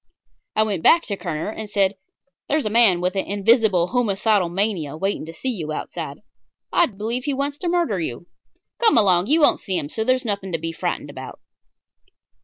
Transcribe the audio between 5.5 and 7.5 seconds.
you outside. I believe he